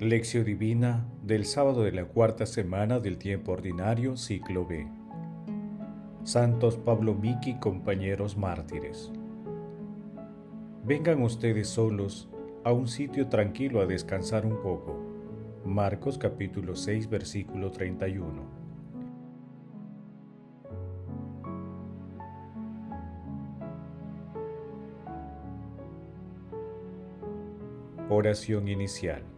[0.00, 4.86] Lección Divina del sábado de la cuarta semana del tiempo ordinario, ciclo B.
[6.22, 9.10] Santos Pablo Miki, compañeros mártires.
[10.84, 12.28] Vengan ustedes solos
[12.62, 14.96] a un sitio tranquilo a descansar un poco.
[15.64, 18.44] Marcos capítulo 6 versículo 31.
[28.08, 29.37] Oración inicial.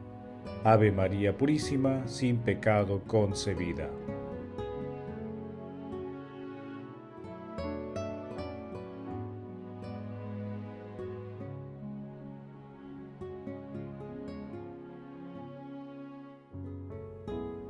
[0.63, 3.89] Ave María Purísima, sin pecado concebida.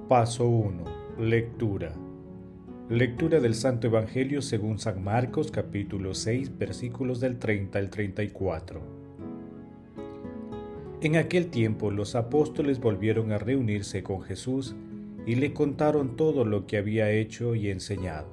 [0.09, 0.83] Paso 1.
[1.17, 1.93] Lectura.
[2.89, 8.90] Lectura del Santo Evangelio según San Marcos capítulo 6 versículos del 30 al 34.
[11.01, 14.75] En aquel tiempo los apóstoles volvieron a reunirse con Jesús
[15.25, 18.27] y le contaron todo lo que había hecho y enseñado.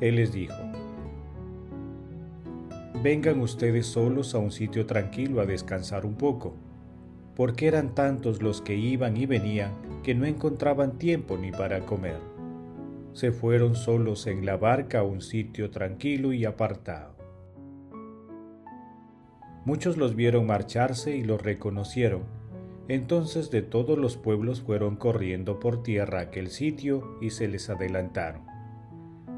[0.00, 0.56] Él les dijo,
[3.00, 6.56] Vengan ustedes solos a un sitio tranquilo a descansar un poco,
[7.36, 9.70] porque eran tantos los que iban y venían
[10.02, 12.18] que no encontraban tiempo ni para comer.
[13.12, 17.17] Se fueron solos en la barca a un sitio tranquilo y apartado.
[19.68, 22.22] Muchos los vieron marcharse y los reconocieron.
[22.88, 28.46] Entonces de todos los pueblos fueron corriendo por tierra aquel sitio y se les adelantaron.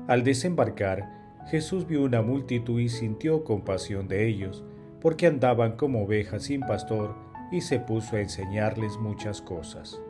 [0.07, 4.63] Al desembarcar, Jesús vio una multitud y sintió compasión de ellos,
[5.01, 7.17] porque andaban como ovejas sin pastor,
[7.51, 10.01] y se puso a enseñarles muchas cosas.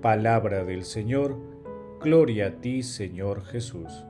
[0.00, 1.38] Palabra del Señor,
[2.00, 4.06] Gloria a ti, Señor Jesús.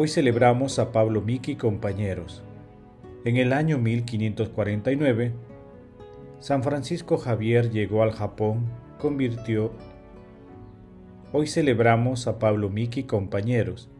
[0.00, 2.44] Hoy celebramos a Pablo Miki y compañeros.
[3.24, 5.32] En el año 1549,
[6.38, 8.66] San Francisco Javier llegó al Japón,
[9.00, 9.72] convirtió.
[11.32, 13.90] Hoy celebramos a Pablo Miki y compañeros.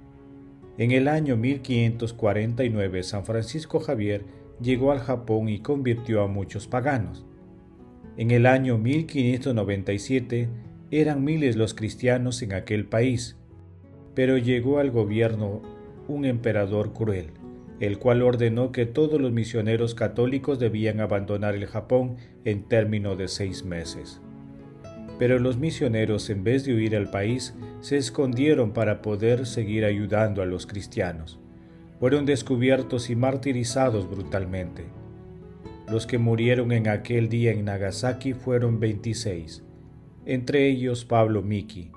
[0.76, 4.24] En el año 1549, San Francisco Javier
[4.60, 7.26] llegó al Japón y convirtió a muchos paganos.
[8.16, 10.48] En el año 1597
[10.92, 13.36] eran miles los cristianos en aquel país,
[14.14, 15.76] pero llegó al gobierno
[16.08, 17.30] un emperador cruel,
[17.80, 23.28] el cual ordenó que todos los misioneros católicos debían abandonar el Japón en término de
[23.28, 24.20] seis meses.
[25.18, 30.42] Pero los misioneros, en vez de huir al país, se escondieron para poder seguir ayudando
[30.42, 31.38] a los cristianos.
[31.98, 34.84] Fueron descubiertos y martirizados brutalmente.
[35.90, 39.64] Los que murieron en aquel día en Nagasaki fueron 26,
[40.26, 41.90] entre ellos Pablo Miki.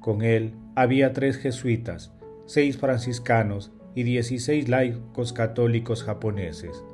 [0.00, 2.15] Con él había tres jesuitas,
[2.46, 6.84] seis franciscanos y dieciséis laicos católicos japoneses,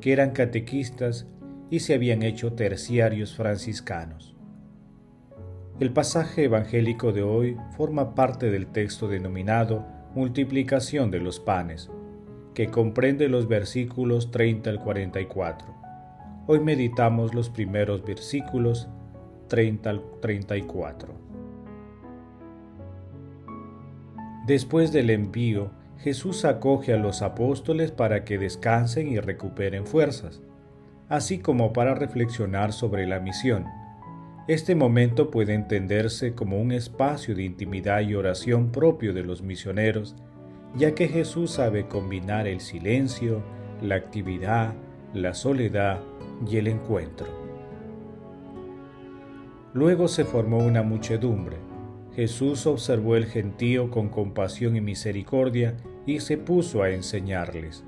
[0.00, 1.26] que eran catequistas
[1.70, 4.34] y se habían hecho terciarios franciscanos.
[5.78, 11.90] El pasaje evangélico de hoy forma parte del texto denominado Multiplicación de los panes,
[12.54, 15.74] que comprende los versículos 30 al 44.
[16.46, 18.88] Hoy meditamos los primeros versículos
[19.48, 21.25] 30 al 34.
[24.46, 30.40] Después del envío, Jesús acoge a los apóstoles para que descansen y recuperen fuerzas,
[31.08, 33.64] así como para reflexionar sobre la misión.
[34.46, 40.14] Este momento puede entenderse como un espacio de intimidad y oración propio de los misioneros,
[40.76, 43.42] ya que Jesús sabe combinar el silencio,
[43.82, 44.74] la actividad,
[45.12, 45.98] la soledad
[46.48, 47.26] y el encuentro.
[49.74, 51.65] Luego se formó una muchedumbre
[52.16, 55.76] Jesús observó el gentío con compasión y misericordia
[56.06, 57.84] y se puso a enseñarles.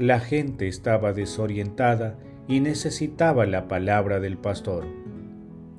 [0.00, 4.84] La gente estaba desorientada y necesitaba la palabra del pastor.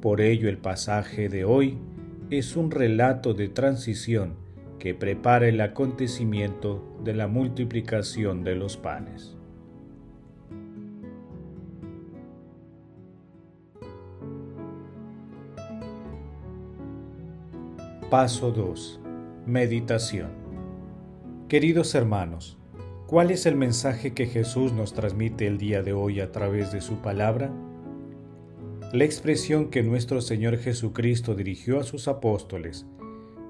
[0.01, 1.77] Por ello el pasaje de hoy
[2.29, 4.35] es un relato de transición
[4.79, 9.36] que prepara el acontecimiento de la multiplicación de los panes.
[18.09, 19.01] Paso 2.
[19.45, 20.29] Meditación.
[21.49, 22.57] Queridos hermanos,
[23.05, 26.79] ¿cuál es el mensaje que Jesús nos transmite el día de hoy a través de
[26.79, 27.51] su palabra?
[28.93, 32.85] La expresión que nuestro Señor Jesucristo dirigió a sus apóstoles,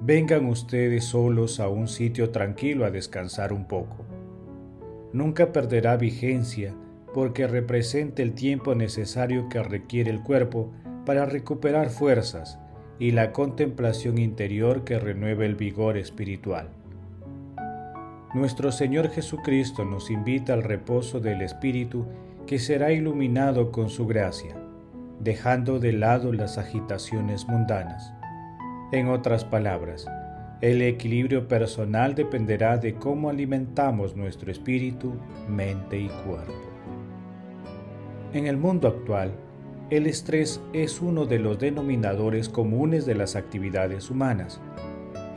[0.01, 4.06] vengan ustedes solos a un sitio tranquilo a descansar un poco,
[5.13, 6.74] nunca perderá vigencia
[7.13, 10.71] porque representa el tiempo necesario que requiere el cuerpo
[11.06, 12.57] para recuperar fuerzas
[12.99, 16.69] y la contemplación interior que renueve el vigor espiritual.
[18.33, 22.05] Nuestro Señor Jesucristo nos invita al reposo del Espíritu
[22.45, 24.55] que será iluminado con su gracia,
[25.19, 28.13] dejando de lado las agitaciones mundanas.
[28.91, 30.07] En otras palabras,
[30.61, 35.13] el equilibrio personal dependerá de cómo alimentamos nuestro espíritu,
[35.47, 36.53] mente y cuerpo.
[38.33, 39.31] En el mundo actual,
[39.89, 44.60] el estrés es uno de los denominadores comunes de las actividades humanas.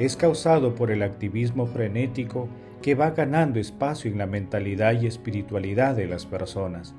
[0.00, 2.49] Es causado por el activismo frenético
[2.82, 6.97] que va ganando espacio en la mentalidad y espiritualidad de las personas,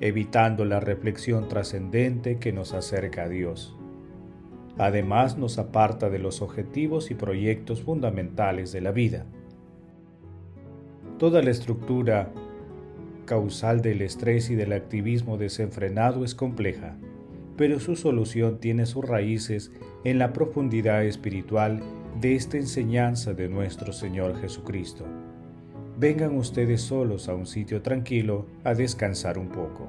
[0.00, 3.76] evitando la reflexión trascendente que nos acerca a Dios.
[4.76, 9.26] Además nos aparta de los objetivos y proyectos fundamentales de la vida.
[11.18, 12.32] Toda la estructura
[13.24, 16.96] causal del estrés y del activismo desenfrenado es compleja,
[17.56, 19.70] pero su solución tiene sus raíces
[20.04, 21.80] en la profundidad espiritual
[22.20, 25.06] de esta enseñanza de nuestro Señor Jesucristo.
[25.98, 29.88] Vengan ustedes solos a un sitio tranquilo a descansar un poco.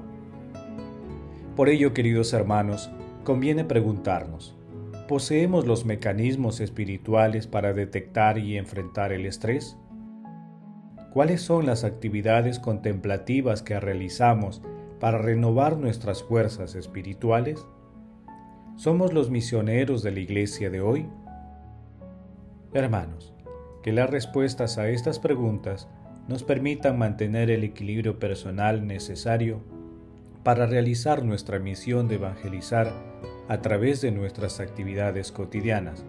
[1.56, 2.90] Por ello, queridos hermanos,
[3.24, 4.56] conviene preguntarnos,
[5.08, 9.76] ¿poseemos los mecanismos espirituales para detectar y enfrentar el estrés?
[11.14, 14.62] ¿Cuáles son las actividades contemplativas que realizamos
[14.98, 17.64] para renovar nuestras fuerzas espirituales?
[18.74, 21.06] ¿Somos los misioneros de la iglesia de hoy?
[22.72, 23.32] Hermanos,
[23.84, 25.86] que las respuestas a estas preguntas
[26.26, 29.60] nos permitan mantener el equilibrio personal necesario
[30.42, 32.92] para realizar nuestra misión de evangelizar
[33.46, 36.04] a través de nuestras actividades cotidianas.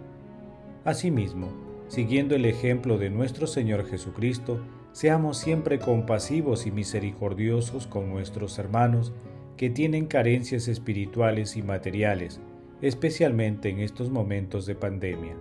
[0.83, 1.49] Asimismo,
[1.89, 9.11] siguiendo el ejemplo de nuestro Señor Jesucristo, seamos siempre compasivos y misericordiosos con nuestros hermanos
[9.57, 12.39] que tienen carencias espirituales y materiales,
[12.81, 15.35] especialmente en estos momentos de pandemia.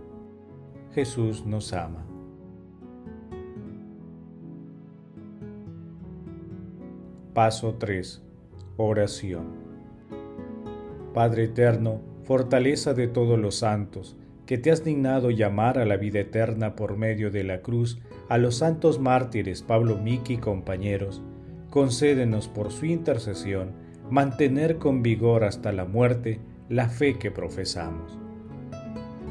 [0.92, 2.04] Jesús nos ama.
[7.32, 8.24] Paso 3.
[8.76, 9.52] Oración.
[11.14, 14.16] Padre eterno, fortaleza de todos los santos,
[14.46, 18.38] que te has dignado llamar a la vida eterna por medio de la cruz a
[18.38, 21.22] los santos mártires Pablo Miki y compañeros,
[21.70, 23.72] concédenos por su intercesión
[24.10, 28.18] mantener con vigor hasta la muerte la fe que profesamos.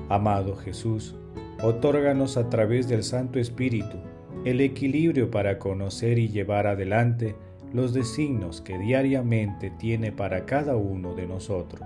[0.09, 1.15] Amado Jesús,
[1.61, 3.97] otórganos a través del Santo Espíritu
[4.45, 7.35] el equilibrio para conocer y llevar adelante
[7.71, 11.81] los designios que diariamente tiene para cada uno de nosotros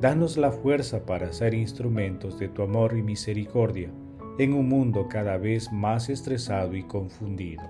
[0.00, 3.90] Danos la fuerza para ser instrumentos de tu amor y misericordia
[4.38, 7.64] en un mundo cada vez más estresado y confundido.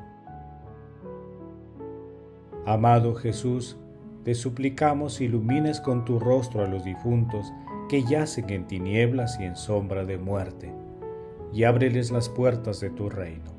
[2.64, 3.76] Amado Jesús,
[4.24, 7.52] te suplicamos ilumines con tu rostro a los difuntos
[7.88, 10.72] que yacen en tinieblas y en sombra de muerte,
[11.52, 13.54] y ábreles las puertas de tu reino.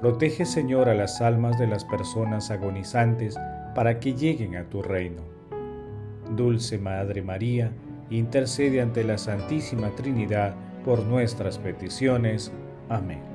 [0.00, 3.38] Protege, Señor, a las almas de las personas agonizantes
[3.74, 5.34] para que lleguen a tu reino
[6.30, 7.70] Dulce Madre María,
[8.10, 10.54] intercede ante la Santísima Trinidad
[10.84, 12.52] por nuestras peticiones.
[12.88, 13.34] Amén.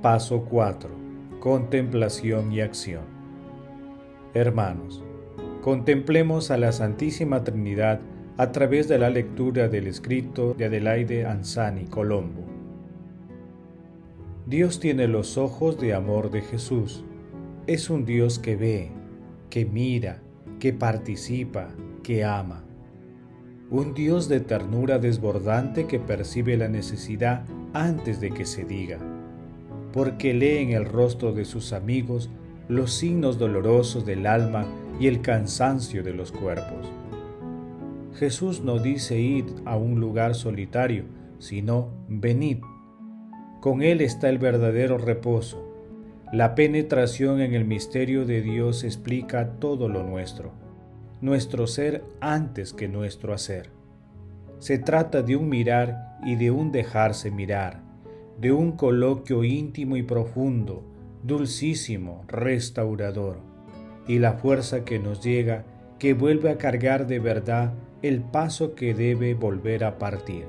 [0.00, 0.90] Paso 4.
[1.40, 3.02] Contemplación y acción.
[4.34, 5.02] Hermanos,
[5.62, 8.00] contemplemos a la Santísima Trinidad
[8.36, 12.44] a través de la lectura del escrito de Adelaide Anzani Colombo.
[14.46, 17.02] Dios tiene los ojos de amor de Jesús.
[17.66, 18.90] Es un Dios que ve,
[19.50, 20.22] que mira,
[20.60, 21.68] que participa,
[22.02, 22.64] que ama.
[23.70, 28.98] Un Dios de ternura desbordante que percibe la necesidad antes de que se diga,
[29.92, 32.30] porque lee en el rostro de sus amigos
[32.68, 34.64] los signos dolorosos del alma
[35.00, 36.86] y el cansancio de los cuerpos.
[38.14, 41.04] Jesús no dice id a un lugar solitario,
[41.38, 42.58] sino venid
[43.66, 45.65] con Él está el verdadero reposo.
[46.32, 50.50] La penetración en el misterio de Dios explica todo lo nuestro,
[51.20, 53.70] nuestro ser antes que nuestro hacer.
[54.58, 57.80] Se trata de un mirar y de un dejarse mirar,
[58.40, 60.82] de un coloquio íntimo y profundo,
[61.22, 63.38] dulcísimo, restaurador.
[64.08, 65.64] Y la fuerza que nos llega
[66.00, 70.46] que vuelve a cargar de verdad el paso que debe volver a partir.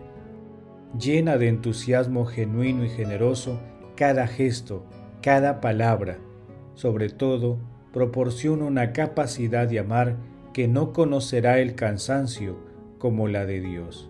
[0.99, 3.59] Llena de entusiasmo genuino y generoso
[3.95, 4.85] cada gesto,
[5.27, 6.19] cada palabra,
[6.73, 7.59] sobre todo
[7.91, 10.15] proporciona una capacidad de amar
[10.53, 12.57] que no conocerá el cansancio
[12.97, 14.09] como la de Dios.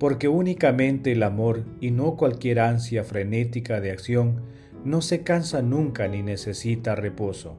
[0.00, 4.40] Porque únicamente el amor y no cualquier ansia frenética de acción
[4.84, 7.56] no se cansa nunca ni necesita reposo.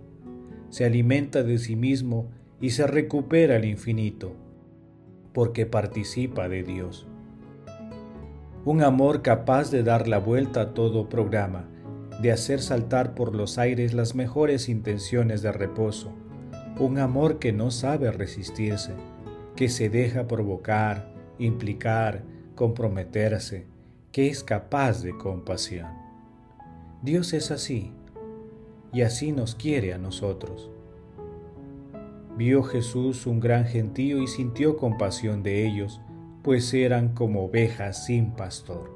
[0.71, 4.35] Se alimenta de sí mismo y se recupera al infinito,
[5.31, 7.07] porque participa de Dios.
[8.65, 11.65] Un amor capaz de dar la vuelta a todo programa,
[12.21, 16.13] de hacer saltar por los aires las mejores intenciones de reposo.
[16.79, 18.93] Un amor que no sabe resistirse,
[19.57, 22.23] que se deja provocar, implicar,
[22.55, 23.67] comprometerse,
[24.13, 25.89] que es capaz de compasión.
[27.01, 27.91] Dios es así,
[28.93, 30.71] y así nos quiere a nosotros.
[32.37, 35.99] Vio Jesús un gran gentío y sintió compasión de ellos,
[36.43, 38.91] pues eran como ovejas sin pastor.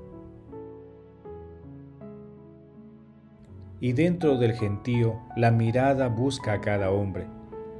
[3.80, 7.27] Y dentro del gentío la mirada busca a cada hombre,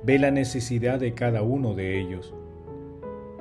[0.03, 2.33] ve la necesidad de cada uno de ellos.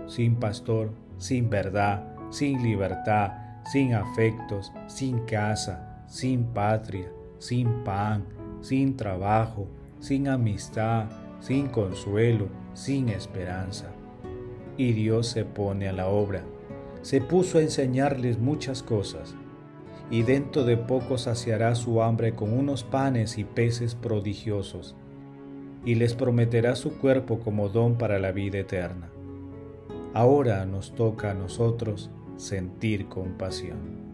[0.06, 3.32] Sin pastor, sin verdad, sin libertad,
[3.64, 8.24] sin afectos, sin casa, sin patria, sin pan,
[8.60, 9.68] sin trabajo,
[10.00, 11.06] sin amistad,
[11.40, 13.95] sin consuelo, sin esperanza.
[14.76, 16.44] Y Dios se pone a la obra.
[17.02, 19.34] Se puso a enseñarles muchas cosas,
[20.10, 24.96] y dentro de poco saciará su hambre con unos panes y peces prodigiosos,
[25.84, 29.08] y les prometerá su cuerpo como don para la vida eterna.
[30.14, 34.06] Ahora nos toca a nosotros sentir compasión.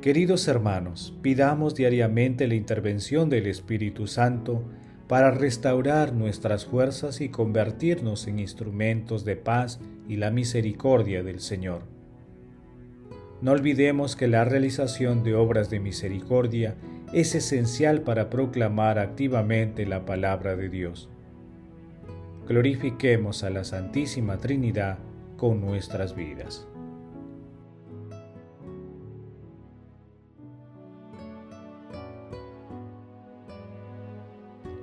[0.00, 4.62] Queridos hermanos, pidamos diariamente la intervención del Espíritu Santo
[5.08, 11.82] para restaurar nuestras fuerzas y convertirnos en instrumentos de paz y la misericordia del Señor.
[13.40, 16.76] No olvidemos que la realización de obras de misericordia
[17.12, 21.08] es esencial para proclamar activamente la palabra de Dios.
[22.46, 24.98] Glorifiquemos a la Santísima Trinidad
[25.36, 26.66] con nuestras vidas.